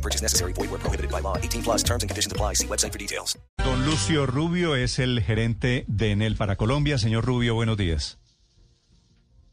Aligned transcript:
No 0.00 0.02
purchase 0.02 0.22
necessary. 0.22 0.54
Void 0.54 0.70
where 0.70 0.80
prohibited 0.80 1.10
by 1.10 1.20
law. 1.20 1.36
18 1.36 1.62
plus 1.62 1.82
terms 1.82 2.02
and 2.02 2.08
conditions 2.08 2.32
apply. 2.32 2.54
See 2.54 2.66
website 2.66 2.92
for 2.92 2.98
details. 2.98 3.38
Don 3.62 3.84
Lucio 3.84 4.24
Rubio 4.24 4.74
es 4.74 4.98
el 4.98 5.20
gerente 5.20 5.84
de 5.88 6.12
Enel 6.12 6.36
para 6.36 6.56
Colombia. 6.56 6.96
Señor 6.96 7.26
Rubio, 7.26 7.54
buenos 7.54 7.76
días. 7.76 8.18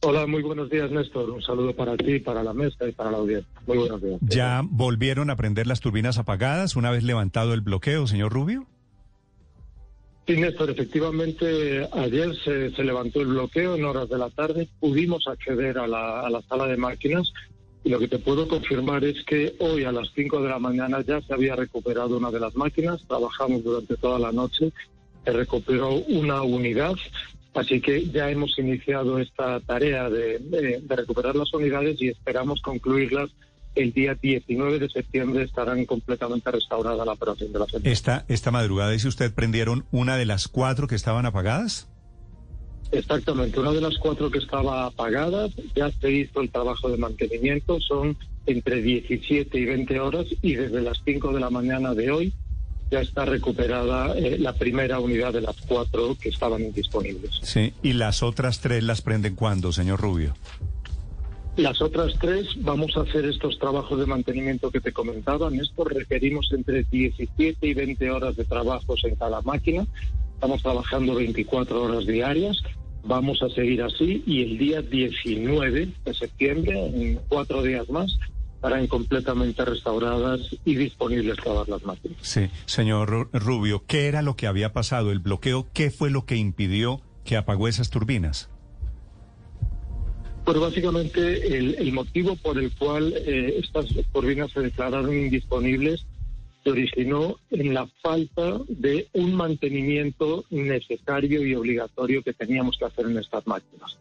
Hola, 0.01 0.25
muy 0.25 0.43
buenos 0.43 0.69
días, 0.69 0.89
Néstor. 0.89 1.31
Un 1.31 1.41
saludo 1.41 1.75
para 1.75 1.97
ti, 1.97 2.19
para 2.19 2.43
la 2.43 2.53
mesa 2.53 2.87
y 2.87 2.93
para 2.93 3.11
la 3.11 3.17
audiencia. 3.17 3.51
Muy 3.65 3.79
buenos 3.79 4.01
días. 4.01 4.19
¿Ya 4.21 4.61
volvieron 4.63 5.29
a 5.29 5.35
prender 5.35 5.67
las 5.67 5.81
turbinas 5.81 6.17
apagadas 6.17 6.75
una 6.75 6.91
vez 6.91 7.03
levantado 7.03 7.53
el 7.53 7.61
bloqueo, 7.61 8.07
señor 8.07 8.31
Rubio? 8.31 8.67
Sí, 10.27 10.37
Néstor, 10.37 10.69
efectivamente, 10.69 11.89
ayer 11.91 12.35
se, 12.45 12.71
se 12.71 12.83
levantó 12.83 13.21
el 13.21 13.27
bloqueo 13.27 13.75
en 13.75 13.85
horas 13.85 14.07
de 14.07 14.17
la 14.17 14.29
tarde. 14.29 14.69
Pudimos 14.79 15.27
acceder 15.27 15.77
a 15.77 15.87
la, 15.87 16.21
a 16.21 16.29
la 16.29 16.41
sala 16.43 16.67
de 16.67 16.77
máquinas 16.77 17.33
lo 17.83 17.99
que 17.99 18.07
te 18.07 18.19
puedo 18.19 18.47
confirmar 18.47 19.03
es 19.05 19.23
que 19.23 19.55
hoy 19.59 19.83
a 19.83 19.91
las 19.91 20.09
5 20.13 20.41
de 20.41 20.49
la 20.49 20.59
mañana 20.59 21.01
ya 21.01 21.21
se 21.21 21.33
había 21.33 21.55
recuperado 21.55 22.17
una 22.17 22.31
de 22.31 22.39
las 22.39 22.55
máquinas. 22.55 23.01
Trabajamos 23.07 23.63
durante 23.63 23.95
toda 23.95 24.19
la 24.19 24.31
noche. 24.31 24.71
Se 25.23 25.31
recuperó 25.31 25.93
una 25.93 26.41
unidad. 26.41 26.95
Así 27.53 27.81
que 27.81 28.07
ya 28.09 28.29
hemos 28.29 28.57
iniciado 28.59 29.19
esta 29.19 29.59
tarea 29.61 30.09
de 30.09 30.81
recuperar 30.87 31.35
las 31.35 31.53
unidades 31.53 32.01
y 32.01 32.09
esperamos 32.09 32.61
concluirlas 32.61 33.29
el 33.77 33.93
día 33.93 34.15
19 34.15 34.79
de 34.79 34.89
septiembre. 34.89 35.43
Estarán 35.43 35.85
completamente 35.85 36.51
restaurada 36.51 37.05
la 37.05 37.13
operación 37.13 37.51
de 37.53 37.59
la 37.59 37.65
central. 37.65 37.91
Esta, 37.91 38.25
esta 38.27 38.51
madrugada, 38.51 38.91
dice 38.91 39.07
usted, 39.07 39.33
prendieron 39.33 39.85
una 39.91 40.17
de 40.17 40.25
las 40.25 40.47
cuatro 40.47 40.87
que 40.87 40.95
estaban 40.95 41.25
apagadas. 41.25 41.89
Exactamente, 42.91 43.59
una 43.59 43.73
de 43.73 43.81
las 43.81 43.97
cuatro 43.97 44.31
que 44.31 44.39
estaba 44.39 44.85
apagada, 44.85 45.49
ya 45.75 45.91
se 45.91 46.11
hizo 46.11 46.41
el 46.41 46.49
trabajo 46.49 46.89
de 46.89 46.97
mantenimiento, 46.97 47.79
son 47.81 48.17
entre 48.45 48.81
17 48.81 49.59
y 49.59 49.65
20 49.65 49.99
horas 49.99 50.25
y 50.41 50.55
desde 50.55 50.81
las 50.81 51.01
5 51.03 51.33
de 51.33 51.39
la 51.39 51.49
mañana 51.49 51.93
de 51.93 52.11
hoy 52.11 52.33
ya 52.89 53.01
está 53.01 53.25
recuperada 53.25 54.17
eh, 54.17 54.37
la 54.39 54.53
primera 54.53 54.99
unidad 54.99 55.33
de 55.33 55.41
las 55.41 55.57
cuatro 55.67 56.15
que 56.19 56.29
estaban 56.29 56.61
indisponibles. 56.61 57.31
Sí. 57.41 57.73
¿Y 57.83 57.93
las 57.93 58.23
otras 58.23 58.61
tres 58.61 58.83
las 58.83 59.01
prenden 59.01 59.35
cuándo, 59.35 59.71
señor 59.73 59.99
Rubio? 59.99 60.33
Las 61.57 61.81
otras 61.81 62.13
tres 62.21 62.47
vamos 62.57 62.95
a 62.95 63.01
hacer 63.01 63.25
estos 63.25 63.57
trabajos 63.57 63.99
de 63.99 64.05
mantenimiento 64.05 64.69
que 64.69 64.79
te 64.79 64.93
comentaba. 64.93 65.49
Néstor, 65.49 65.93
requerimos 65.93 66.49
entre 66.51 66.83
17 66.83 67.67
y 67.67 67.73
20 67.73 68.11
horas 68.11 68.35
de 68.35 68.45
trabajos 68.45 69.03
en 69.03 69.15
cada 69.15 69.41
máquina. 69.41 69.85
Estamos 70.37 70.61
trabajando 70.61 71.15
24 71.15 71.81
horas 71.81 72.05
diarias. 72.05 72.57
Vamos 73.03 73.41
a 73.41 73.49
seguir 73.49 73.81
así 73.81 74.21
y 74.27 74.43
el 74.43 74.57
día 74.59 74.81
19 74.83 75.89
de 76.05 76.13
septiembre, 76.13 76.85
en 76.85 77.19
cuatro 77.27 77.63
días 77.63 77.89
más, 77.89 78.19
estarán 78.53 78.85
completamente 78.85 79.65
restauradas 79.65 80.41
y 80.63 80.75
disponibles 80.75 81.37
todas 81.43 81.67
las 81.67 81.83
máquinas. 81.83 82.17
Sí. 82.21 82.49
Señor 82.65 83.09
Ru- 83.09 83.29
Rubio, 83.33 83.83
¿qué 83.87 84.05
era 84.05 84.21
lo 84.21 84.35
que 84.35 84.45
había 84.45 84.73
pasado? 84.73 85.11
¿El 85.11 85.19
bloqueo? 85.19 85.67
¿Qué 85.73 85.89
fue 85.89 86.11
lo 86.11 86.25
que 86.27 86.35
impidió 86.35 87.01
que 87.23 87.35
apagó 87.35 87.67
esas 87.67 87.89
turbinas? 87.89 88.51
Pero 90.45 90.61
básicamente 90.61 91.57
el, 91.57 91.75
el 91.79 91.91
motivo 91.93 92.35
por 92.35 92.59
el 92.59 92.71
cual 92.75 93.11
eh, 93.25 93.55
estas 93.57 93.87
turbinas 94.13 94.51
se 94.51 94.59
declararon 94.61 95.13
indisponibles 95.17 96.05
se 96.67 96.71
originó 96.71 97.37
en 97.49 97.73
la 97.73 97.87
falta 98.01 98.59
de 98.67 99.07
un 99.13 99.33
mantenimiento 99.35 100.43
necesario 100.49 101.45
y 101.45 101.55
obligatorio 101.55 102.21
que 102.21 102.33
teníamos 102.33 102.77
que 102.77 102.83
hacer 102.83 103.05
en 103.05 103.17
estas 103.17 103.47
máquinas. 103.47 103.97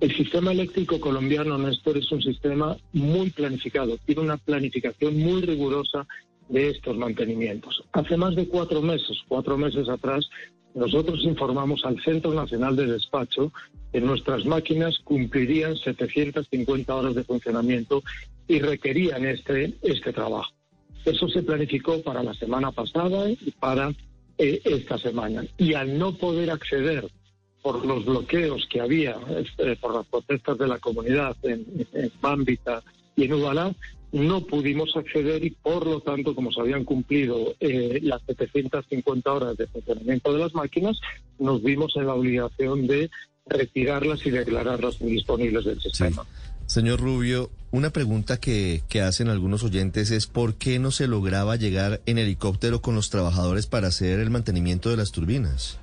El 0.00 0.16
sistema 0.16 0.52
eléctrico 0.52 0.98
colombiano, 1.00 1.58
Néstor, 1.58 1.98
es 1.98 2.10
un 2.10 2.22
sistema 2.22 2.78
muy 2.94 3.28
planificado, 3.28 3.98
tiene 4.06 4.22
una 4.22 4.38
planificación 4.38 5.18
muy 5.18 5.42
rigurosa 5.42 6.06
de 6.48 6.70
estos 6.70 6.96
mantenimientos. 6.96 7.84
Hace 7.92 8.16
más 8.16 8.34
de 8.36 8.48
cuatro 8.48 8.80
meses, 8.80 9.18
cuatro 9.28 9.58
meses 9.58 9.86
atrás, 9.90 10.30
nosotros 10.74 11.22
informamos 11.24 11.84
al 11.84 12.02
Centro 12.02 12.32
Nacional 12.32 12.74
de 12.74 12.86
Despacho 12.86 13.52
que 13.92 14.00
nuestras 14.00 14.46
máquinas 14.46 14.98
cumplirían 15.04 15.76
750 15.76 16.94
horas 16.94 17.14
de 17.14 17.24
funcionamiento 17.24 18.02
y 18.46 18.60
requerían 18.60 19.26
este, 19.26 19.74
este 19.82 20.14
trabajo. 20.14 20.57
Eso 21.08 21.28
se 21.28 21.42
planificó 21.42 22.02
para 22.02 22.22
la 22.22 22.34
semana 22.34 22.70
pasada 22.70 23.30
y 23.30 23.50
para 23.58 23.90
eh, 24.36 24.60
esta 24.64 24.98
semana. 24.98 25.44
Y 25.56 25.74
al 25.74 25.98
no 25.98 26.14
poder 26.14 26.50
acceder 26.50 27.08
por 27.62 27.84
los 27.84 28.04
bloqueos 28.04 28.66
que 28.70 28.80
había, 28.80 29.16
este, 29.36 29.76
por 29.76 29.94
las 29.94 30.06
protestas 30.06 30.58
de 30.58 30.68
la 30.68 30.78
comunidad 30.78 31.36
en, 31.42 31.86
en 31.92 32.12
Bámbita 32.20 32.82
y 33.16 33.24
en 33.24 33.32
Ubalá, 33.34 33.74
no 34.12 34.40
pudimos 34.42 34.96
acceder 34.96 35.44
y 35.44 35.50
por 35.50 35.86
lo 35.86 36.00
tanto, 36.00 36.34
como 36.34 36.50
se 36.52 36.60
habían 36.60 36.84
cumplido 36.84 37.54
eh, 37.60 37.98
las 38.02 38.22
750 38.22 39.32
horas 39.32 39.56
de 39.56 39.66
funcionamiento 39.66 40.32
de 40.32 40.38
las 40.38 40.54
máquinas, 40.54 41.00
nos 41.38 41.62
vimos 41.62 41.94
en 41.96 42.06
la 42.06 42.14
obligación 42.14 42.86
de 42.86 43.10
retirarlas 43.46 44.24
y 44.26 44.30
declararlas 44.30 45.00
indisponibles 45.00 45.64
del 45.64 45.80
sistema. 45.80 46.24
Señor 46.68 47.00
Rubio, 47.00 47.50
una 47.70 47.90
pregunta 47.90 48.36
que, 48.38 48.82
que 48.90 49.00
hacen 49.00 49.28
algunos 49.28 49.62
oyentes 49.64 50.10
es 50.10 50.26
¿por 50.26 50.54
qué 50.56 50.78
no 50.78 50.90
se 50.90 51.06
lograba 51.08 51.56
llegar 51.56 52.02
en 52.04 52.18
helicóptero 52.18 52.82
con 52.82 52.94
los 52.94 53.08
trabajadores 53.08 53.66
para 53.66 53.88
hacer 53.88 54.20
el 54.20 54.28
mantenimiento 54.30 54.90
de 54.90 54.98
las 54.98 55.10
turbinas? 55.10 55.78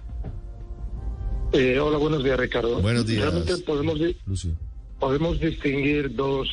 Eh, 1.54 1.80
hola, 1.80 1.98
buenos 1.98 2.24
días, 2.24 2.40
Ricardo. 2.40 2.82
Buenos 2.82 3.08
días. 3.08 3.24
Realmente 3.24 3.58
podemos, 3.66 4.00
Lucio. 4.28 4.52
podemos 5.00 5.40
distinguir 5.40 6.14
dos, 6.16 6.48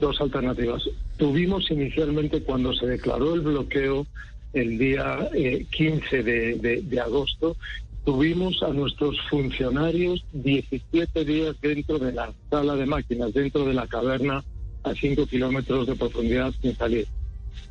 dos 0.00 0.20
alternativas. 0.20 0.82
Tuvimos 1.16 1.70
inicialmente 1.70 2.42
cuando 2.42 2.74
se 2.74 2.86
declaró 2.86 3.34
el 3.34 3.42
bloqueo 3.42 4.04
el 4.52 4.78
día 4.78 5.28
eh, 5.32 5.64
15 5.70 6.22
de, 6.24 6.54
de- 6.56 6.82
de 6.82 7.00
agosto, 7.00 7.56
tuvimos 8.04 8.62
a 8.62 8.68
nuestros 8.68 9.16
funcionarios 9.28 10.24
17 10.32 11.24
días 11.24 11.56
dentro 11.60 11.98
de 11.98 12.12
la 12.12 12.32
sala 12.50 12.74
de 12.76 12.86
máquinas, 12.86 13.32
dentro 13.34 13.64
de 13.64 13.74
la 13.74 13.86
caverna 13.86 14.42
a 14.82 14.94
5 14.94 15.26
kilómetros 15.26 15.86
de 15.86 15.94
profundidad 15.96 16.52
sin 16.62 16.74
salir. 16.76 17.06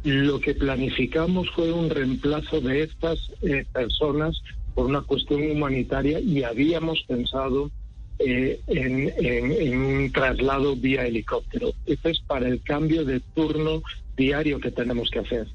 Lo 0.03 0.39
que 0.39 0.53
planificamos 0.53 1.49
fue 1.51 1.71
un 1.73 1.89
reemplazo 1.89 2.61
de 2.61 2.83
estas 2.83 3.31
eh, 3.41 3.65
personas 3.73 4.41
por 4.75 4.85
una 4.85 5.01
cuestión 5.01 5.49
humanitaria 5.51 6.19
y 6.19 6.43
habíamos 6.43 7.01
pensado 7.07 7.71
eh, 8.19 8.59
en, 8.67 9.11
en- 9.17 9.77
un 9.81 10.11
traslado 10.11 10.75
vía 10.75 11.05
helicóptero. 11.05 11.71
Esto 11.85 12.09
es 12.09 12.19
para 12.19 12.47
el 12.47 12.61
cambio 12.61 13.03
de 13.03 13.19
turno 13.33 13.81
diario 14.15 14.59
que 14.59 14.71
tenemos 14.71 15.09
que 15.09 15.19
hacer. 15.19 15.47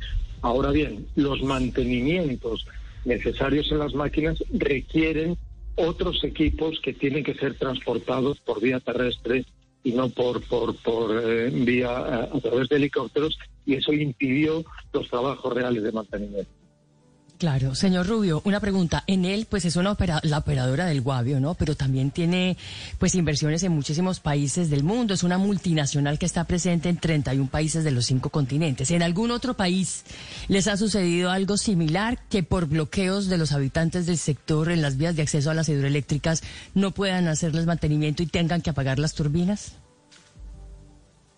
Ahora 0.43 0.71
bien, 0.73 1.07
los 1.15 1.43
mantenimientos 1.43 2.67
necesarios 3.05 3.71
en 3.71 3.79
las 3.79 3.95
máquinas 3.95 4.43
requieren 4.53 5.37
otros 5.77 6.23
equipos 6.25 6.81
que 6.81 6.93
tienen 6.93 7.25
que 7.25 7.35
ser 7.35 7.59
transportados 7.59 8.41
por 8.41 8.61
vía 8.61 8.81
terrestre 8.81 9.45
y 9.83 9.93
no 9.93 10.09
por 10.09 10.41
por 10.43 10.77
por 10.77 11.21
eh, 11.23 11.51
vía 11.51 11.91
eh, 11.91 12.37
a 12.37 12.41
través 12.41 12.69
de 12.69 12.77
helicópteros 12.77 13.39
y 13.67 13.75
eso 13.75 13.93
impidió 13.93 14.65
los 14.93 15.09
trabajos 15.09 15.53
reales 15.53 15.83
de 15.83 15.93
mantenimiento. 15.93 16.64
Claro, 17.37 17.75
señor 17.75 18.07
Rubio, 18.07 18.41
una 18.45 18.61
pregunta. 18.61 19.03
En 19.09 19.25
él, 19.25 19.47
pues 19.51 19.65
es 19.65 19.75
una 19.75 19.91
opera- 19.91 20.21
la 20.23 20.39
operadora 20.39 20.87
del 20.87 21.01
Guavio, 21.01 21.41
¿no? 21.41 21.55
Pero 21.55 21.75
también 21.75 22.13
tiene, 22.13 22.57
pues, 22.99 23.17
inversiones 23.17 23.63
en 23.65 23.73
muchísimos 23.73 24.21
países 24.21 24.71
del 24.71 24.85
mundo. 24.85 25.13
Es 25.15 25.25
una 25.25 25.37
multinacional 25.37 26.19
que 26.19 26.27
está 26.27 26.45
presente 26.45 26.89
en 26.89 26.97
31 26.97 27.51
países 27.51 27.83
de 27.83 27.91
los 27.91 28.07
cinco 28.07 28.31
continentes. 28.31 28.93
¿En 28.93 29.03
algún 29.03 29.33
otro 29.33 29.55
país 29.55 30.05
les 30.49 30.69
ha 30.69 30.77
sucedido 30.77 31.31
algo 31.31 31.57
similar 31.57 32.21
que 32.31 32.45
por 32.45 32.67
bloqueos 32.67 33.27
de 33.29 33.37
los 33.37 33.51
habitantes 33.51 34.07
del 34.07 34.17
sector 34.17 34.71
en 34.71 34.81
las 34.81 34.97
vías 34.97 35.17
de 35.17 35.23
acceso 35.23 35.51
a 35.51 35.55
las 35.55 35.69
hidroeléctricas 35.69 36.43
no 36.75 36.93
puedan 36.93 37.27
hacerles 37.27 37.67
mantenimiento 37.67 38.23
y 38.23 38.27
tengan 38.27 38.63
que 38.63 38.71
apagar 38.71 39.01
las 39.01 39.13
turbinas? 39.15 39.77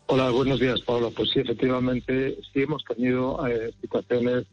Hola, 0.08 0.30
buenos 0.30 0.60
días, 0.60 0.80
Pablo. 0.82 1.10
Pues 1.10 1.30
sí, 1.30 1.40
efectivamente, 1.40 2.36
sí 2.52 2.60
hemos 2.60 2.84
tenido 2.84 3.44
eh, 3.48 3.72
situaciones 3.80 4.44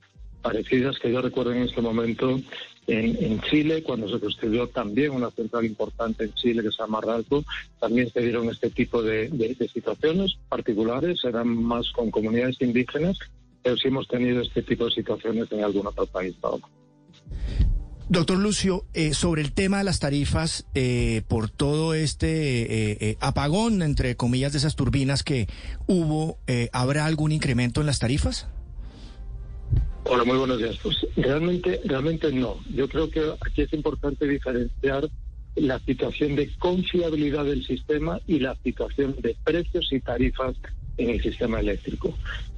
parecidas 0.43 0.99
que 0.99 1.11
yo 1.11 1.21
recuerdo 1.21 1.53
en 1.53 1.63
este 1.63 1.81
momento 1.81 2.39
en, 2.85 3.41
Chile, 3.41 3.81
cuando 3.81 4.09
se 4.09 4.19
construyó 4.19 4.67
también 4.67 5.11
una 5.11 5.31
central 5.31 5.65
importante 5.65 6.25
en 6.25 6.33
Chile 6.33 6.61
que 6.61 6.71
se 6.71 6.83
llama 6.83 7.01
Ralco, 7.01 7.43
también 7.79 8.11
se 8.11 8.21
dieron 8.21 8.49
este 8.49 8.69
tipo 8.69 9.01
de, 9.01 9.29
situaciones 9.73 10.35
particulares, 10.49 11.23
eran 11.23 11.47
más 11.47 11.89
con 11.91 12.11
comunidades 12.11 12.61
indígenas, 12.61 13.17
pero 13.63 13.77
sí 13.77 13.87
hemos 13.87 14.07
tenido 14.07 14.41
este 14.41 14.61
tipo 14.61 14.85
de 14.85 14.91
situaciones 14.91 15.49
en 15.51 15.63
algún 15.63 15.87
otro 15.87 16.05
país. 16.05 16.35
Doctor 18.09 18.37
Lucio, 18.37 18.85
eh, 18.93 19.13
sobre 19.13 19.41
el 19.41 19.53
tema 19.53 19.77
de 19.77 19.85
las 19.85 19.99
tarifas, 19.99 20.67
eh, 20.75 21.21
por 21.27 21.49
todo 21.49 21.93
este 21.93 22.61
eh, 22.63 22.97
eh, 22.99 23.17
apagón, 23.21 23.81
entre 23.81 24.17
comillas, 24.17 24.51
de 24.51 24.57
esas 24.57 24.75
turbinas 24.75 25.23
que 25.23 25.47
hubo, 25.87 26.37
eh, 26.47 26.69
¿habrá 26.73 27.05
algún 27.05 27.31
incremento 27.31 27.79
en 27.79 27.87
las 27.87 27.99
tarifas? 27.99 28.47
Hola, 30.05 30.25
muy 30.25 30.37
buenos 30.37 30.57
días. 30.57 30.77
Pues 30.83 31.07
realmente, 31.15 31.79
realmente 31.85 32.31
no. 32.31 32.57
Yo 32.73 32.89
creo 32.89 33.09
que 33.09 33.21
aquí 33.39 33.61
es 33.61 33.71
importante 33.73 34.27
diferenciar 34.27 35.09
la 35.55 35.79
situación 35.79 36.35
de 36.35 36.51
confiabilidad 36.57 37.45
del 37.45 37.65
sistema 37.65 38.19
y 38.27 38.39
la 38.39 38.55
situación 38.63 39.15
de 39.21 39.35
precios 39.43 39.87
y 39.91 40.01
tarifas 40.01 40.55
en 40.97 41.09
el 41.09 41.21
sistema 41.21 41.61
eléctrico. 41.61 42.13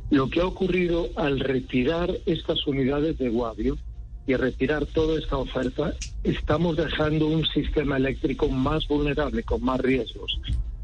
Lo 0.10 0.30
que 0.30 0.42
ha 0.42 0.46
ocurrido 0.46 1.10
al 1.16 1.40
retirar 1.40 2.12
estas 2.26 2.66
unidades 2.66 3.18
de 3.20 3.30
Guavio 3.30 3.78
y 4.26 4.36
retirar 4.36 4.88
toda 4.88 5.20
esta 5.20 5.38
oferta, 5.38 5.94
estamos 6.24 6.78
dejando 6.78 7.28
un 7.28 7.46
sistema 7.46 7.98
eléctrico 7.98 8.50
más 8.50 8.88
vulnerable, 8.88 9.44
con 9.44 9.64
más 9.64 9.80
riesgos. 9.82 10.40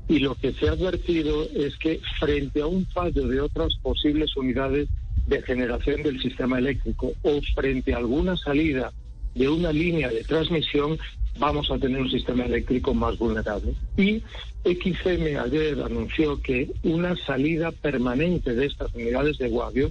Y 0.08 0.20
lo 0.20 0.36
que 0.36 0.54
se 0.54 0.68
ha 0.68 0.74
advertido 0.74 1.48
es 1.56 1.76
que 1.78 2.02
frente 2.20 2.62
a 2.62 2.68
un 2.68 2.86
fallo 2.86 3.28
de 3.28 3.42
otras 3.42 3.76
posibles 3.82 4.36
unidades 4.38 4.90
de 5.32 5.42
generación 5.44 6.04
del 6.04 6.22
sistema 6.22 6.60
eléctrico 6.60 7.14
o 7.22 7.42
frente 7.56 7.94
a 7.94 7.98
alguna 7.98 8.36
salida 8.36 8.92
de 9.34 9.48
una 9.48 9.72
línea 9.72 10.10
de 10.10 10.26
transmisión, 10.26 11.00
vamos 11.40 11.72
a 11.72 11.78
tener 11.78 12.02
un 12.02 12.12
sistema 12.12 12.44
eléctrico 12.44 12.94
más 12.94 13.18
vulnerable. 13.18 13.74
Y 13.96 14.22
XM 14.66 15.40
ayer 15.40 15.82
anunció 15.82 16.42
que 16.42 16.70
una 16.84 17.16
salida 17.16 17.72
permanente 17.72 18.54
de 18.54 18.66
estas 18.66 18.94
unidades 18.94 19.38
de 19.38 19.48
Guavio 19.48 19.90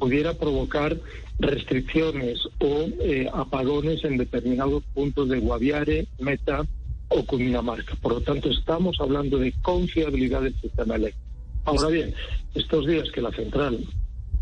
pudiera 0.00 0.34
provocar 0.34 0.98
restricciones 1.38 2.40
o 2.58 2.88
eh, 3.00 3.28
apagones 3.32 4.02
en 4.02 4.18
determinados 4.18 4.82
puntos 4.94 5.28
de 5.28 5.38
Guaviare, 5.38 6.08
Meta 6.18 6.66
o 7.08 7.24
Cundinamarca. 7.24 7.94
Por 8.02 8.14
lo 8.14 8.20
tanto, 8.20 8.50
estamos 8.50 8.96
hablando 9.00 9.38
de 9.38 9.52
confiabilidad 9.62 10.42
del 10.42 10.60
sistema 10.60 10.96
eléctrico. 10.96 11.28
Ahora 11.66 11.88
bien, 11.88 12.12
estos 12.56 12.84
días 12.88 13.08
que 13.12 13.22
la 13.22 13.30
central 13.30 13.78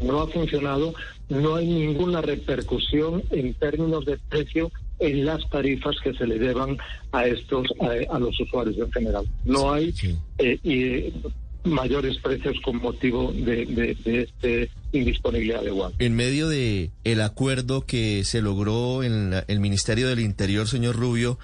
no 0.00 0.20
ha 0.22 0.28
funcionado, 0.28 0.94
no 1.28 1.56
hay 1.56 1.66
ninguna 1.66 2.20
repercusión 2.20 3.22
en 3.30 3.54
términos 3.54 4.04
de 4.04 4.18
precio 4.28 4.70
en 4.98 5.24
las 5.24 5.48
tarifas 5.50 5.96
que 6.02 6.12
se 6.14 6.26
le 6.26 6.38
deban 6.38 6.76
a 7.12 7.26
estos 7.26 7.66
a, 7.80 8.14
a 8.14 8.18
los 8.18 8.38
usuarios 8.40 8.76
en 8.78 8.92
general. 8.92 9.24
No 9.44 9.72
hay 9.72 9.94
eh, 10.38 10.58
y, 10.62 11.12
mayores 11.68 12.16
precios 12.18 12.56
con 12.64 12.76
motivo 12.76 13.32
de, 13.32 13.66
de, 13.66 13.94
de 14.04 14.22
este 14.22 14.70
indisponibilidad 14.92 15.62
de 15.62 15.68
agua. 15.68 15.92
En 15.98 16.16
medio 16.16 16.48
de 16.48 16.90
el 17.04 17.20
acuerdo 17.20 17.82
que 17.86 18.24
se 18.24 18.40
logró 18.42 19.02
en 19.02 19.30
la- 19.30 19.44
el 19.46 19.60
Ministerio 19.60 20.08
del 20.08 20.20
Interior, 20.20 20.66
señor 20.68 20.96
Rubio, 20.96 21.38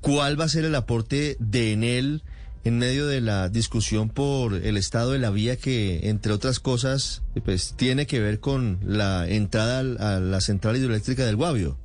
¿cuál 0.00 0.40
va 0.40 0.44
a 0.44 0.48
ser 0.48 0.64
el 0.64 0.74
aporte 0.76 1.36
de 1.40 1.72
Enel 1.72 2.22
en 2.64 2.78
medio 2.78 3.06
de 3.06 3.20
la 3.20 3.48
discusión 3.48 4.08
por 4.08 4.54
el 4.54 4.76
estado 4.76 5.12
de 5.12 5.18
la 5.18 5.30
vía 5.30 5.56
que, 5.56 6.08
entre 6.08 6.32
otras 6.32 6.60
cosas, 6.60 7.22
pues 7.44 7.74
tiene 7.76 8.06
que 8.06 8.20
ver 8.20 8.40
con 8.40 8.80
la 8.84 9.28
entrada 9.28 9.80
a 9.80 10.20
la 10.20 10.40
central 10.40 10.76
hidroeléctrica 10.76 11.24
del 11.24 11.36
Guavio? 11.36 11.78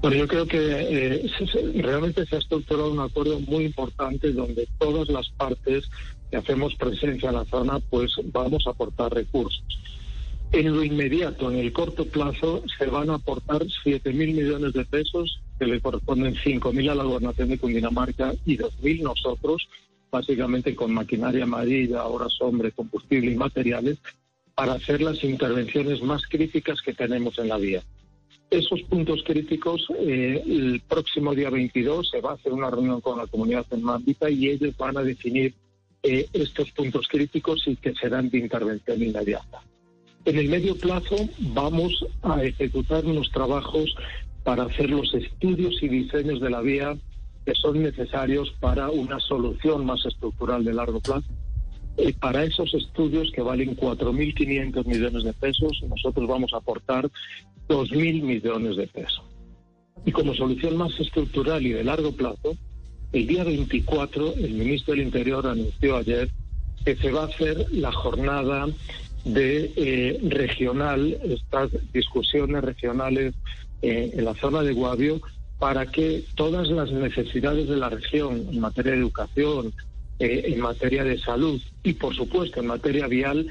Bueno, 0.00 0.16
yo 0.16 0.28
creo 0.28 0.46
que 0.46 0.58
eh, 0.60 1.30
realmente 1.82 2.24
se 2.26 2.36
ha 2.36 2.38
estructurado 2.38 2.92
un 2.92 3.00
acuerdo 3.00 3.40
muy 3.40 3.64
importante 3.64 4.32
donde 4.32 4.68
todas 4.78 5.08
las 5.08 5.28
partes 5.30 5.90
que 6.30 6.36
hacemos 6.36 6.74
presencia 6.76 7.30
en 7.30 7.34
la 7.34 7.44
zona, 7.46 7.80
pues 7.90 8.12
vamos 8.32 8.64
a 8.66 8.70
aportar 8.70 9.12
recursos. 9.12 9.64
En 10.52 10.72
lo 10.72 10.84
inmediato, 10.84 11.50
en 11.50 11.58
el 11.58 11.72
corto 11.72 12.06
plazo, 12.06 12.62
se 12.78 12.86
van 12.86 13.10
a 13.10 13.14
aportar 13.14 13.66
7 13.82 14.12
mil 14.12 14.34
millones 14.34 14.72
de 14.72 14.84
pesos, 14.84 15.40
que 15.58 15.66
le 15.66 15.80
corresponden 15.80 16.34
5 16.34 16.72
mil 16.72 16.88
a 16.88 16.94
la 16.94 17.04
gobernación 17.04 17.48
de 17.48 17.58
Cundinamarca 17.58 18.34
y 18.44 18.56
2 18.56 18.80
mil 18.80 19.02
nosotros, 19.02 19.68
básicamente 20.10 20.74
con 20.74 20.92
maquinaria 20.92 21.44
amarilla, 21.44 22.04
horas 22.04 22.36
hombre, 22.40 22.72
combustible 22.72 23.32
y 23.32 23.36
materiales, 23.36 23.98
para 24.54 24.72
hacer 24.72 25.00
las 25.02 25.22
intervenciones 25.22 26.02
más 26.02 26.22
críticas 26.26 26.80
que 26.82 26.92
tenemos 26.92 27.38
en 27.38 27.48
la 27.48 27.58
vía. 27.58 27.82
Esos 28.50 28.82
puntos 28.82 29.22
críticos, 29.24 29.86
eh, 30.00 30.42
el 30.46 30.80
próximo 30.88 31.34
día 31.34 31.50
22 31.50 32.10
se 32.10 32.20
va 32.20 32.30
a 32.30 32.34
hacer 32.34 32.52
una 32.52 32.70
reunión 32.70 33.00
con 33.00 33.18
la 33.18 33.26
comunidad 33.26 33.66
en 33.70 33.82
Mambita 33.82 34.30
y 34.30 34.48
ellos 34.48 34.74
van 34.76 34.96
a 34.96 35.02
definir 35.02 35.54
eh, 36.02 36.26
estos 36.32 36.70
puntos 36.70 37.06
críticos 37.08 37.62
y 37.66 37.76
que 37.76 37.92
serán 37.94 38.30
de 38.30 38.38
intervención 38.38 39.02
inmediata. 39.02 39.60
En 40.24 40.38
el 40.38 40.48
medio 40.48 40.76
plazo 40.76 41.16
vamos 41.38 42.04
a 42.22 42.42
ejecutar 42.42 43.04
unos 43.04 43.30
trabajos 43.30 43.94
para 44.48 44.62
hacer 44.62 44.88
los 44.88 45.12
estudios 45.12 45.74
y 45.82 45.88
diseños 45.88 46.40
de 46.40 46.48
la 46.48 46.62
vía 46.62 46.96
que 47.44 47.54
son 47.54 47.82
necesarios 47.82 48.50
para 48.58 48.88
una 48.88 49.20
solución 49.20 49.84
más 49.84 50.06
estructural 50.06 50.64
de 50.64 50.72
largo 50.72 51.00
plazo. 51.00 51.28
Eh, 51.98 52.14
para 52.18 52.44
esos 52.44 52.72
estudios 52.72 53.30
que 53.30 53.42
valen 53.42 53.76
4.500 53.76 54.86
millones 54.86 55.24
de 55.24 55.34
pesos, 55.34 55.82
nosotros 55.86 56.26
vamos 56.26 56.54
a 56.54 56.56
aportar 56.56 57.10
2.000 57.68 58.22
millones 58.22 58.78
de 58.78 58.86
pesos. 58.86 59.22
Y 60.06 60.12
como 60.12 60.32
solución 60.32 60.78
más 60.78 60.98
estructural 60.98 61.66
y 61.66 61.74
de 61.74 61.84
largo 61.84 62.12
plazo, 62.12 62.56
el 63.12 63.26
día 63.26 63.44
24 63.44 64.32
el 64.34 64.54
ministro 64.54 64.94
del 64.94 65.02
Interior 65.02 65.46
anunció 65.46 65.98
ayer 65.98 66.30
que 66.86 66.96
se 66.96 67.12
va 67.12 67.24
a 67.24 67.26
hacer 67.26 67.66
la 67.70 67.92
jornada 67.92 68.66
de 69.26 69.72
eh, 69.76 70.18
regional, 70.22 71.18
estas 71.22 71.70
discusiones 71.92 72.64
regionales 72.64 73.34
eh, 73.82 74.10
en 74.14 74.24
la 74.24 74.34
zona 74.34 74.62
de 74.62 74.72
Guavio, 74.72 75.20
para 75.58 75.86
que 75.86 76.24
todas 76.34 76.68
las 76.68 76.90
necesidades 76.92 77.68
de 77.68 77.76
la 77.76 77.88
región 77.88 78.46
en 78.50 78.60
materia 78.60 78.92
de 78.92 78.98
educación, 78.98 79.72
eh, 80.18 80.44
en 80.46 80.60
materia 80.60 81.04
de 81.04 81.18
salud 81.18 81.60
y, 81.82 81.92
por 81.94 82.14
supuesto, 82.14 82.60
en 82.60 82.66
materia 82.66 83.06
vial, 83.06 83.48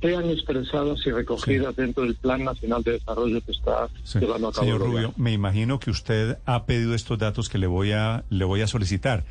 sean 0.00 0.30
expresadas 0.30 0.98
y 1.06 1.10
recogidas 1.10 1.76
dentro 1.76 2.04
del 2.04 2.14
Plan 2.14 2.42
Nacional 2.44 2.82
de 2.82 2.92
Desarrollo 2.92 3.40
que 3.42 3.52
está 3.52 3.88
Sí. 4.02 4.18
llevando 4.18 4.48
a 4.48 4.52
cabo 4.52 4.64
Señor 4.64 4.80
Rubio, 4.80 5.14
me 5.18 5.32
imagino 5.32 5.78
que 5.78 5.90
usted 5.90 6.38
ha 6.46 6.64
pedido 6.64 6.94
estos 6.94 7.18
datos 7.18 7.50
que 7.50 7.58
le 7.58 7.66
voy 7.66 7.92
a 7.92 8.24
le 8.30 8.44
voy 8.46 8.62
a 8.62 8.66
solicitar. 8.66 9.24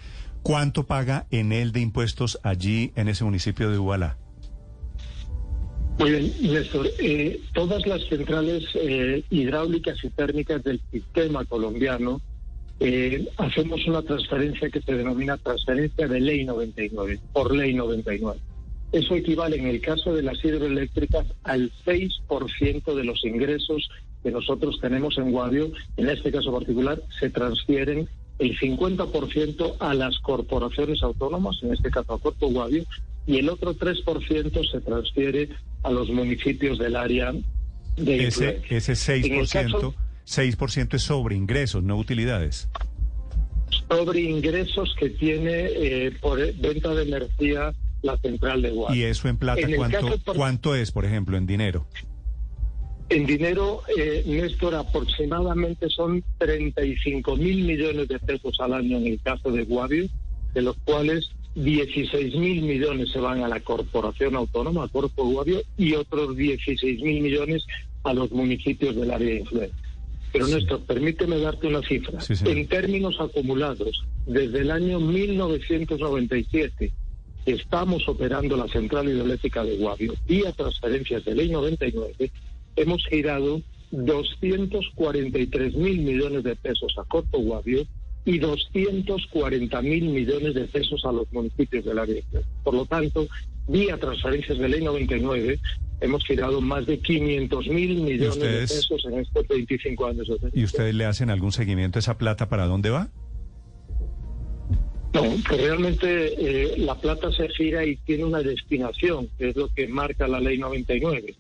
¿Cuánto 0.44 0.86
paga 0.86 1.25
Enel 1.31 1.72
de 1.72 1.81
impuestos 1.81 2.40
allí 2.44 2.92
en 2.95 3.07
ese 3.07 3.24
municipio 3.24 3.72
de 3.72 3.80
Ubalá? 3.80 4.18
Muy 6.00 6.12
bien, 6.12 6.34
Néstor. 6.42 6.90
Eh, 6.98 7.42
todas 7.54 7.86
las 7.86 8.01
centrales 8.06 8.63
eh, 8.75 9.22
hidráulicas 9.30 10.01
y 10.01 10.10
térmicas 10.10 10.63
del 10.63 10.80
sistema 10.92 11.44
colombiano 11.44 12.21
eh, 12.80 13.28
hacemos 13.35 13.85
una 13.85 14.02
transferencia 14.02 14.69
que 14.69 14.81
se 14.81 14.94
denomina 14.94 15.35
transferencia 15.35 16.07
de 16.07 16.21
ley 16.21 16.45
99, 16.45 17.19
por 17.33 17.54
ley 17.54 17.73
99. 17.73 18.40
Eso 18.94 19.14
equivale 19.16 19.57
en 19.57 19.68
el 19.68 19.81
caso 19.81 20.14
de 20.14 20.23
las 20.23 20.44
hidroeléctricas 20.44 21.26
al 21.44 21.69
6% 21.85 22.95
de 22.95 23.04
los 23.04 23.26
ingresos 23.26 23.90
que 24.23 24.31
nosotros 24.31 24.80
tenemos 24.80 25.18
en 25.18 25.31
Guadio. 25.31 25.69
En 25.97 26.07
este 26.07 26.31
caso 26.31 26.54
particular 26.54 27.04
se 27.19 27.30
transfieren 27.30 28.07
el 28.40 28.57
50% 28.57 29.76
a 29.80 29.94
las 29.94 30.18
corporaciones 30.19 31.04
autónomas, 31.04 31.57
en 31.62 31.73
este 31.73 31.92
caso 31.92 32.14
a 32.14 32.18
Puerto 32.19 32.47
Guadio, 32.47 32.85
y 33.30 33.38
el 33.38 33.48
otro 33.50 33.76
3% 33.76 34.71
se 34.71 34.81
transfiere 34.81 35.50
a 35.83 35.92
los 35.92 36.09
municipios 36.09 36.80
del 36.80 36.95
área 36.95 37.31
de 37.95 38.28
Ese, 38.28 38.62
ese 38.69 39.16
En 39.18 39.33
el 39.33 39.45
6%, 39.48 39.71
caso- 39.71 39.94
6% 40.26 40.95
es 40.95 41.04
sobre 41.04 41.36
ingresos, 41.36 41.83
no 41.83 41.95
utilidades. 41.98 42.68
sobre 43.88 44.21
ingresos 44.21 44.95
que 45.00 45.12
tiene 45.12 45.68
eh, 45.76 46.12
por 46.19 46.40
venta 46.56 46.94
de 46.95 47.04
energía 47.04 47.71
la 48.02 48.18
central 48.18 48.64
de 48.64 48.71
Guadio. 48.71 49.00
¿Y 49.00 49.04
eso 49.04 49.28
en 49.28 49.38
plata 49.38 49.62
En 49.62 49.76
cuánto, 49.76 50.00
caso 50.02 50.18
por- 50.26 50.36
cuánto 50.36 50.76
es, 50.76 50.92
por 50.92 51.06
ejemplo, 51.06 51.38
en 51.38 51.45
dinero? 51.45 51.86
En 53.09 53.26
dinero, 53.28 53.81
eh, 53.98 54.24
Néstor, 54.26 54.74
aproximadamente 54.76 55.88
son 55.90 56.24
35 56.40 57.36
mil 57.36 57.64
millones 57.66 58.07
de 58.07 58.18
pesos 58.19 58.57
al 58.59 58.74
año 58.74 58.98
en 58.98 59.07
el 59.07 59.19
caso 59.21 59.52
de 59.52 59.64
Guavio, 59.66 60.07
de 60.54 60.62
los 60.64 60.76
cuales 60.86 61.30
16 61.63 62.35
mil 62.35 62.61
millones 62.63 63.11
se 63.11 63.19
van 63.19 63.44
a 63.44 63.47
la 63.49 63.59
corporación 63.59 64.35
autónoma, 64.35 64.85
a 64.85 64.87
Cuerpo 64.87 65.25
Guavio, 65.25 65.61
y 65.78 65.94
otros 65.94 66.35
16 66.37 67.01
mil 67.01 67.21
millones 67.21 67.66
a 68.04 68.13
los 68.13 68.31
municipios 68.31 68.95
del 68.95 69.11
área 69.11 69.28
de 69.28 69.39
influencia. 69.39 69.78
Pero 70.31 70.47
Néstor, 70.47 70.81
permíteme 70.81 71.37
darte 71.39 71.68
una 71.68 71.81
cifra. 71.81 72.21
Sí, 72.21 72.33
en 72.45 72.68
términos 72.68 73.19
acumulados, 73.19 74.06
desde 74.25 74.59
el 74.59 74.71
año 74.71 74.99
1997, 74.99 76.92
que 77.45 77.51
estamos 77.51 78.07
operando 78.07 78.56
la 78.56 78.68
central 78.68 79.09
hidroeléctrica 79.09 79.63
de 79.63 79.78
Guavio, 79.78 80.13
vía 80.28 80.54
transferencias 80.54 81.25
de 81.25 81.35
ley 81.35 81.49
99, 81.49 82.31
hemos 82.75 83.06
girado 83.07 83.61
243 83.92 85.75
mil 85.75 85.99
millones 85.99 86.44
de 86.44 86.56
pesos 86.56 86.94
a 86.97 87.04
Corto 87.04 87.39
Guavio 87.39 87.85
y 88.26 88.38
240 88.40 89.81
mil 89.81 90.09
millones 90.09 90.54
de 90.54 90.66
pesos 90.66 91.04
a 91.06 91.11
los 91.11 91.31
municipios 91.31 91.85
del 91.85 91.99
área. 91.99 92.21
Por 92.64 92.73
lo 92.73 92.85
tanto, 92.85 93.28
vía 93.68 93.97
transferencias 93.97 94.57
de 94.57 94.69
ley 94.69 94.83
99, 94.83 95.59
hemos 96.02 96.26
girado 96.26 96.61
más 96.61 96.85
de 96.85 96.99
500 96.99 97.68
mil 97.68 98.02
millones 98.02 98.35
ustedes? 98.35 98.69
de 98.69 98.76
pesos 98.76 99.06
en 99.06 99.19
estos 99.19 99.47
25 99.47 100.06
años. 100.06 100.28
de 100.28 100.49
¿Y 100.54 100.64
ustedes 100.64 100.94
le 100.94 101.06
hacen 101.06 101.30
algún 101.30 101.52
seguimiento 101.52 101.99
a 101.99 102.02
esa 102.02 102.18
plata 102.18 102.49
para 102.49 102.66
dónde 102.66 102.90
va? 102.90 103.09
No, 105.14 105.23
que 105.49 105.57
realmente 105.57 106.33
eh, 106.38 106.78
la 106.78 106.95
plata 106.95 107.31
se 107.31 107.49
gira 107.49 107.83
y 107.83 107.95
tiene 107.97 108.26
una 108.26 108.44
destinación, 108.44 109.28
que 109.40 109.49
es 109.49 109.56
lo 109.56 109.68
que 109.69 109.88
marca 109.88 110.28
la 110.28 110.40
ley 110.40 110.59
99. 110.59 111.35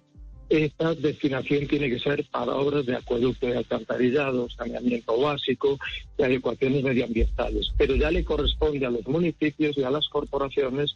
Esta 0.49 0.95
destinación 0.95 1.67
tiene 1.67 1.89
que 1.89 1.99
ser 1.99 2.25
para 2.31 2.55
obras 2.55 2.85
de 2.85 2.95
acueducto 2.95 3.47
y 3.47 3.53
alcantarillado, 3.53 4.49
saneamiento 4.49 5.19
básico 5.19 5.77
y 6.17 6.23
adecuaciones 6.23 6.83
medioambientales. 6.83 7.71
Pero 7.77 7.95
ya 7.95 8.09
le 8.09 8.25
corresponde 8.25 8.85
a 8.85 8.89
los 8.89 9.07
municipios 9.07 9.77
y 9.77 9.83
a 9.83 9.91
las 9.91 10.07
corporaciones 10.09 10.93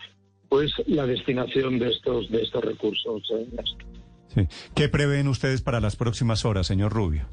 pues 0.50 0.72
la 0.88 1.08
destinación 1.08 1.80
de 1.80 1.90
estos 1.90 2.30
de 2.30 2.44
estos 2.44 2.64
recursos. 2.64 3.24
Sí. 4.28 4.42
¿Qué 4.76 4.90
prevén 4.90 5.28
ustedes 5.28 5.62
para 5.62 5.80
las 5.80 5.96
próximas 5.96 6.46
horas, 6.46 6.68
señor 6.68 6.94
Rubio? 6.94 7.28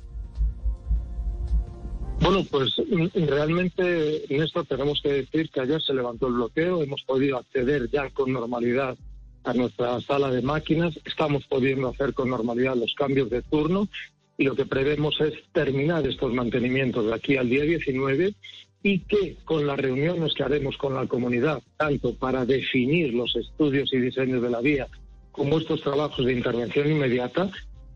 Bueno, 2.20 2.44
pues 2.50 2.70
mm, 2.78 3.26
realmente, 3.28 4.24
Néstor, 4.28 4.66
tenemos 4.66 5.00
que 5.02 5.12
decir 5.12 5.50
que 5.50 5.60
ayer 5.60 5.80
se 5.80 5.94
levantó 5.94 6.28
el 6.28 6.34
bloqueo, 6.34 6.82
hemos 6.82 7.02
podido 7.02 7.38
acceder 7.38 7.90
ya 7.90 8.10
con 8.10 8.32
normalidad 8.32 8.96
a 9.44 9.54
nuestra 9.54 10.00
sala 10.00 10.30
de 10.30 10.42
máquinas, 10.42 10.98
estamos 11.04 11.46
pudiendo 11.46 11.88
hacer 11.88 12.14
con 12.14 12.30
normalidad 12.30 12.76
los 12.76 12.94
cambios 12.94 13.30
de 13.30 13.42
turno 13.42 13.88
y 14.36 14.44
lo 14.44 14.54
que 14.54 14.66
prevemos 14.66 15.20
es 15.20 15.34
terminar 15.52 16.06
estos 16.06 16.32
mantenimientos 16.32 17.06
de 17.06 17.14
aquí 17.14 17.36
al 17.36 17.48
día 17.48 17.62
19 17.62 18.34
y 18.82 19.00
que 19.00 19.36
con 19.44 19.66
las 19.66 19.78
reuniones 19.78 20.34
que 20.34 20.42
haremos 20.42 20.76
con 20.76 20.94
la 20.94 21.06
comunidad, 21.06 21.62
tanto 21.76 22.14
para 22.14 22.46
definir 22.46 23.12
los 23.12 23.36
estudios 23.36 23.92
y 23.92 23.98
diseños 23.98 24.42
de 24.42 24.50
la 24.50 24.60
vía 24.60 24.86
como 25.32 25.58
estos 25.58 25.82
trabajos 25.82 26.24
de 26.24 26.32
intervención 26.32 26.90
inmediata, 26.90 27.50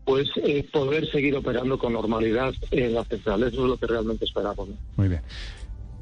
pues 0.05 0.29
eh, 0.37 0.63
poder 0.71 1.09
seguir 1.11 1.35
operando 1.35 1.77
con 1.77 1.93
normalidad 1.93 2.53
en 2.71 2.93
la 2.93 3.03
central. 3.03 3.43
Eso 3.43 3.63
es 3.63 3.69
lo 3.69 3.77
que 3.77 3.87
realmente 3.87 4.25
esperamos. 4.25 4.69
Muy 4.95 5.07
bien. 5.09 5.21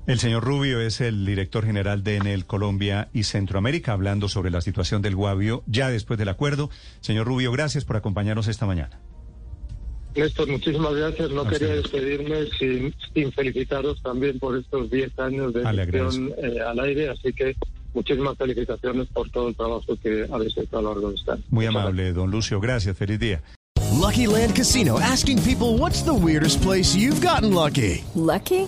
El 0.05 0.19
señor 0.19 0.43
Rubio 0.43 0.81
es 0.81 0.99
el 0.99 1.25
director 1.25 1.65
general 1.65 2.03
de 2.03 2.17
Enel 2.17 2.45
Colombia 2.45 3.07
y 3.13 3.23
Centroamérica, 3.23 3.93
hablando 3.93 4.27
sobre 4.27 4.51
la 4.51 4.59
situación 4.59 5.01
del 5.01 5.15
Guavio 5.15 5.63
ya 5.65 5.89
después 5.89 6.19
del 6.19 6.27
acuerdo. 6.27 6.69
Señor 6.99 7.25
Rubio, 7.25 7.53
gracias 7.53 7.85
por 7.85 7.95
acompañarnos 7.95 8.49
esta 8.49 8.65
mañana. 8.65 8.99
Néstor, 10.13 10.49
muchísimas 10.49 10.93
gracias. 10.93 11.31
No 11.31 11.41
A 11.41 11.49
quería 11.49 11.75
despedirme 11.75 12.45
sin, 12.59 12.93
sin 13.13 13.31
felicitaros 13.31 14.01
también 14.03 14.39
por 14.39 14.57
estos 14.57 14.91
10 14.91 15.17
años 15.19 15.53
de 15.53 15.65
Ah, 15.65 15.71
gestión 15.73 16.33
eh, 16.37 16.59
al 16.67 16.79
aire, 16.81 17.09
así 17.09 17.31
que 17.31 17.55
muchísimas 17.93 18.37
felicitaciones 18.37 19.07
por 19.07 19.29
todo 19.31 19.47
el 19.47 19.55
trabajo 19.55 19.95
que 20.03 20.27
habéis 20.31 20.55
hecho 20.57 20.77
a 20.79 20.81
lo 20.81 20.93
largo 20.93 21.09
de 21.09 21.15
este 21.15 21.31
año. 21.31 21.43
Muy 21.49 21.65
Muchas 21.65 21.81
amable, 21.81 22.11
don 22.13 22.29
Lucio. 22.29 22.59
Gracias. 22.59 22.97
Feliz 22.97 23.19
día. 23.19 23.41
Lucky 23.93 24.27
Land 24.27 24.53
Casino 24.55 24.99
asking 24.99 25.39
people 25.43 25.77
what's 25.77 26.03
the 26.03 26.13
weirdest 26.13 26.61
place 26.61 26.93
you've 26.95 27.21
gotten 27.25 27.53
lucky? 27.53 28.03
Lucky? 28.15 28.67